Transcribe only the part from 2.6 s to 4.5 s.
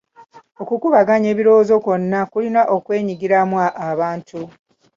okwenyigiramu abantu.